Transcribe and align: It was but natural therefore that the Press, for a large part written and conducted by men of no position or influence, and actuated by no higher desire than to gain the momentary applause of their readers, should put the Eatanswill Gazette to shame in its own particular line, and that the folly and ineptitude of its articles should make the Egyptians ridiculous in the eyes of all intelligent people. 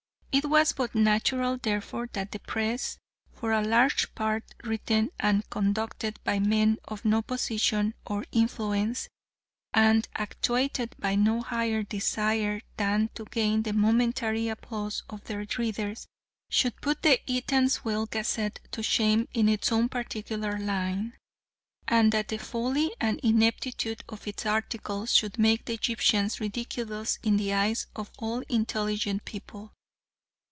It 0.33 0.45
was 0.49 0.71
but 0.71 0.95
natural 0.95 1.57
therefore 1.57 2.07
that 2.13 2.31
the 2.31 2.39
Press, 2.39 2.97
for 3.33 3.51
a 3.51 3.61
large 3.61 4.15
part 4.15 4.45
written 4.63 5.09
and 5.19 5.47
conducted 5.49 6.21
by 6.23 6.39
men 6.39 6.77
of 6.85 7.03
no 7.03 7.21
position 7.21 7.95
or 8.07 8.23
influence, 8.31 9.09
and 9.73 10.07
actuated 10.15 10.95
by 10.97 11.15
no 11.15 11.41
higher 11.41 11.83
desire 11.83 12.61
than 12.77 13.09
to 13.15 13.25
gain 13.25 13.63
the 13.63 13.73
momentary 13.73 14.47
applause 14.47 15.03
of 15.09 15.21
their 15.25 15.45
readers, 15.57 16.07
should 16.49 16.79
put 16.79 17.01
the 17.01 17.19
Eatanswill 17.27 18.09
Gazette 18.09 18.61
to 18.71 18.81
shame 18.81 19.27
in 19.33 19.49
its 19.49 19.69
own 19.69 19.89
particular 19.89 20.57
line, 20.57 21.11
and 21.89 22.13
that 22.13 22.29
the 22.29 22.37
folly 22.39 22.95
and 23.01 23.19
ineptitude 23.19 24.05
of 24.07 24.25
its 24.25 24.45
articles 24.45 25.13
should 25.13 25.37
make 25.37 25.65
the 25.65 25.73
Egyptians 25.73 26.39
ridiculous 26.39 27.19
in 27.21 27.35
the 27.35 27.51
eyes 27.53 27.87
of 27.97 28.09
all 28.17 28.39
intelligent 28.47 29.25
people. 29.25 29.73